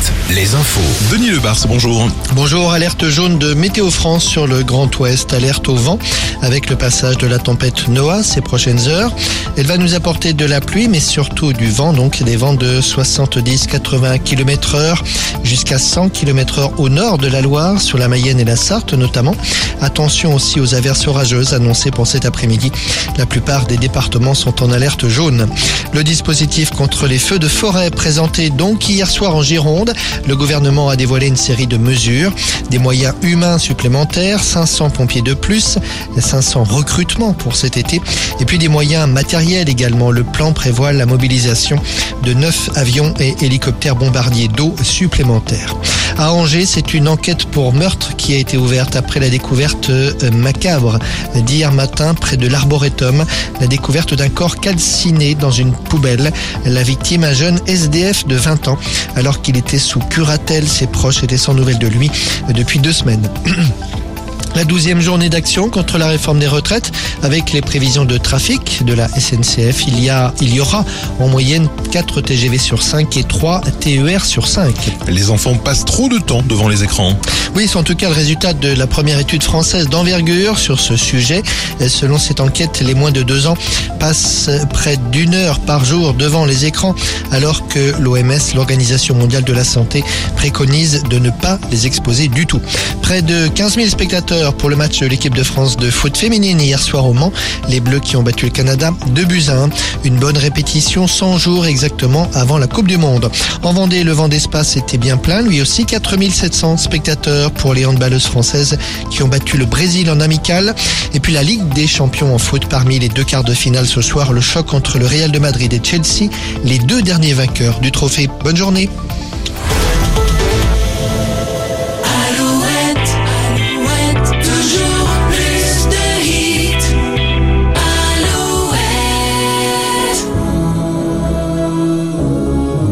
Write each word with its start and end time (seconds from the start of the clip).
7, 0.00 0.12
les 0.34 0.54
infos. 0.54 0.80
Denis 1.10 1.30
Lebars, 1.30 1.66
bonjour. 1.68 2.08
Bonjour, 2.34 2.72
alerte 2.72 3.08
jaune 3.08 3.38
de 3.38 3.54
Météo 3.54 3.90
France 3.90 4.24
sur 4.24 4.46
le 4.46 4.62
Grand 4.62 4.94
Ouest, 4.98 5.32
alerte 5.32 5.68
au 5.68 5.74
vent 5.74 5.98
avec 6.42 6.70
le 6.70 6.76
passage 6.76 7.16
de 7.18 7.26
la 7.26 7.38
tempête 7.38 7.88
Noah 7.88 8.22
ces 8.22 8.40
prochaines 8.40 8.86
heures. 8.88 9.12
Elle 9.56 9.66
va 9.66 9.76
nous 9.76 9.94
apporter 9.94 10.32
de 10.32 10.44
la 10.44 10.60
pluie 10.60 10.88
mais 10.88 11.00
surtout 11.00 11.52
du 11.52 11.68
vent, 11.70 11.92
donc 11.92 12.22
des 12.22 12.36
vents 12.36 12.54
de 12.54 12.80
70-80 12.80 14.20
km 14.22 14.74
heure 14.74 15.02
jusqu'à 15.42 15.78
100 15.78 16.10
km 16.10 16.58
heure 16.58 16.72
au 16.78 16.88
nord 16.88 17.18
de 17.18 17.26
la 17.26 17.40
Loire, 17.40 17.80
sur 17.80 17.98
la 17.98 18.08
Mayenne 18.08 18.40
et 18.40 18.44
la 18.44 18.56
Sarthe 18.56 18.92
notamment. 18.94 19.34
Attention 19.80 20.34
aussi 20.34 20.60
aux 20.60 20.74
averses 20.74 21.06
orageuses 21.06 21.54
annoncées 21.54 21.90
pour 21.90 22.06
cet 22.06 22.24
après-midi. 22.24 22.70
La 23.16 23.26
plupart 23.26 23.66
des 23.66 23.76
départements 23.76 24.34
sont 24.34 24.62
en 24.62 24.70
alerte 24.70 25.08
jaune. 25.08 25.48
Le 25.92 26.04
dispositif 26.04 26.70
contre 26.70 27.06
les 27.06 27.18
feux 27.18 27.38
de 27.38 27.48
forêt 27.48 27.90
présenté 27.90 28.50
donc 28.50 28.88
hier 28.88 29.08
soir 29.10 29.34
en 29.34 29.42
Gironde, 29.42 29.87
le 30.26 30.36
gouvernement 30.36 30.88
a 30.88 30.96
dévoilé 30.96 31.26
une 31.26 31.36
série 31.36 31.66
de 31.66 31.76
mesures, 31.76 32.32
des 32.70 32.78
moyens 32.78 33.14
humains 33.22 33.58
supplémentaires, 33.58 34.42
500 34.42 34.90
pompiers 34.90 35.22
de 35.22 35.34
plus, 35.34 35.78
500 36.18 36.64
recrutements 36.64 37.32
pour 37.32 37.56
cet 37.56 37.76
été, 37.76 38.00
et 38.40 38.44
puis 38.44 38.58
des 38.58 38.68
moyens 38.68 39.08
matériels 39.08 39.68
également. 39.68 40.10
Le 40.10 40.24
plan 40.24 40.52
prévoit 40.52 40.92
la 40.92 41.06
mobilisation 41.06 41.80
de 42.22 42.32
9 42.32 42.70
avions 42.76 43.14
et 43.20 43.34
hélicoptères 43.40 43.96
bombardiers 43.96 44.48
d'eau 44.48 44.74
supplémentaires. 44.82 45.74
À 46.18 46.32
Angers, 46.32 46.66
c'est 46.66 46.94
une 46.94 47.06
enquête 47.06 47.44
pour 47.44 47.72
meurtre 47.72 48.16
qui 48.16 48.34
a 48.34 48.38
été 48.38 48.58
ouverte 48.58 48.96
après 48.96 49.20
la 49.20 49.30
découverte 49.30 49.88
euh, 49.90 50.12
macabre 50.32 50.98
d'hier 51.36 51.70
matin 51.70 52.12
près 52.12 52.36
de 52.36 52.48
l'Arboretum, 52.48 53.24
la 53.60 53.66
découverte 53.68 54.14
d'un 54.14 54.28
corps 54.28 54.56
calciné 54.56 55.36
dans 55.36 55.52
une 55.52 55.72
poubelle. 55.72 56.32
La 56.64 56.82
victime, 56.82 57.22
un 57.22 57.32
jeune 57.32 57.60
SDF 57.68 58.26
de 58.26 58.34
20 58.34 58.66
ans, 58.66 58.78
alors 59.14 59.42
qu'il 59.42 59.56
était 59.56 59.78
sous 59.78 60.00
curatelle, 60.00 60.66
ses 60.66 60.88
proches 60.88 61.22
étaient 61.22 61.36
sans 61.36 61.54
nouvelles 61.54 61.78
de 61.78 61.86
lui 61.86 62.10
depuis 62.52 62.80
deux 62.80 62.92
semaines. 62.92 63.30
La 64.54 64.64
douzième 64.64 65.00
journée 65.00 65.28
d'action 65.28 65.68
contre 65.68 65.98
la 65.98 66.08
réforme 66.08 66.38
des 66.38 66.46
retraites 66.46 66.90
avec 67.22 67.52
les 67.52 67.60
prévisions 67.60 68.04
de 68.04 68.18
trafic 68.18 68.84
de 68.84 68.92
la 68.92 69.08
SNCF. 69.08 69.86
Il 69.86 70.02
y, 70.02 70.10
a, 70.10 70.34
il 70.40 70.54
y 70.54 70.60
aura 70.60 70.84
en 71.20 71.28
moyenne 71.28 71.68
4 71.92 72.20
TGV 72.20 72.58
sur 72.58 72.82
5 72.82 73.16
et 73.16 73.24
3 73.24 73.60
TER 73.80 74.24
sur 74.24 74.46
5. 74.46 74.74
Les 75.08 75.30
enfants 75.30 75.54
passent 75.54 75.84
trop 75.84 76.08
de 76.08 76.18
temps 76.18 76.42
devant 76.42 76.68
les 76.68 76.82
écrans. 76.82 77.14
Oui, 77.54 77.66
c'est 77.68 77.76
en 77.76 77.82
tout 77.82 77.94
cas 77.94 78.08
le 78.08 78.14
résultat 78.14 78.52
de 78.52 78.68
la 78.68 78.86
première 78.86 79.18
étude 79.18 79.42
française 79.42 79.88
d'envergure 79.88 80.58
sur 80.58 80.80
ce 80.80 80.96
sujet. 80.96 81.42
Selon 81.86 82.18
cette 82.18 82.40
enquête, 82.40 82.80
les 82.80 82.94
moins 82.94 83.12
de 83.12 83.22
2 83.22 83.46
ans 83.46 83.56
passent 84.00 84.50
près 84.70 84.96
d'une 85.12 85.34
heure 85.34 85.60
par 85.60 85.84
jour 85.84 86.14
devant 86.14 86.44
les 86.44 86.66
écrans 86.66 86.94
alors 87.30 87.68
que 87.68 87.94
l'OMS, 88.00 88.54
l'Organisation 88.54 89.14
mondiale 89.14 89.44
de 89.44 89.52
la 89.52 89.64
santé, 89.64 90.02
préconise 90.36 91.04
de 91.04 91.18
ne 91.18 91.30
pas 91.30 91.58
les 91.70 91.86
exposer 91.86 92.28
du 92.28 92.46
tout. 92.46 92.60
Près 93.02 93.22
de 93.22 93.48
15 93.48 93.76
000 93.76 93.88
spectateurs 93.88 94.37
pour 94.58 94.68
le 94.68 94.76
match 94.76 95.00
de 95.00 95.06
l'équipe 95.06 95.34
de 95.34 95.42
France 95.42 95.76
de 95.76 95.90
foot 95.90 96.16
féminine 96.16 96.60
hier 96.60 96.80
soir 96.80 97.06
au 97.06 97.12
Mans. 97.12 97.32
Les 97.68 97.80
Bleus 97.80 98.00
qui 98.00 98.16
ont 98.16 98.22
battu 98.22 98.46
le 98.46 98.50
Canada 98.50 98.92
2 99.08 99.24
buts 99.24 99.44
à 99.48 99.62
1. 99.64 99.70
Une 100.04 100.16
bonne 100.16 100.36
répétition 100.36 101.06
100 101.06 101.38
jours 101.38 101.66
exactement 101.66 102.28
avant 102.34 102.58
la 102.58 102.66
Coupe 102.66 102.88
du 102.88 102.96
Monde. 102.96 103.30
En 103.62 103.72
Vendée, 103.72 104.04
le 104.04 104.12
vent 104.12 104.28
d'espace 104.28 104.76
était 104.76 104.98
bien 104.98 105.16
plein. 105.16 105.42
Lui 105.42 105.60
aussi 105.60 105.84
4700 105.84 106.76
spectateurs 106.76 107.50
pour 107.50 107.74
les 107.74 107.86
handballeuses 107.86 108.26
françaises 108.26 108.78
qui 109.10 109.22
ont 109.22 109.28
battu 109.28 109.56
le 109.56 109.66
Brésil 109.66 110.10
en 110.10 110.20
amical. 110.20 110.74
Et 111.14 111.20
puis 111.20 111.32
la 111.32 111.42
Ligue 111.42 111.68
des 111.74 111.86
champions 111.86 112.34
en 112.34 112.38
foot 112.38 112.66
parmi 112.66 112.98
les 112.98 113.08
deux 113.08 113.24
quarts 113.24 113.44
de 113.44 113.54
finale 113.54 113.86
ce 113.86 114.02
soir. 114.02 114.32
Le 114.32 114.40
choc 114.40 114.74
entre 114.74 114.98
le 114.98 115.06
Real 115.06 115.32
de 115.32 115.38
Madrid 115.38 115.72
et 115.72 115.80
Chelsea. 115.82 116.30
Les 116.64 116.78
deux 116.78 117.02
derniers 117.02 117.34
vainqueurs 117.34 117.80
du 117.80 117.92
trophée. 117.92 118.28
Bonne 118.44 118.56
journée. 118.56 118.88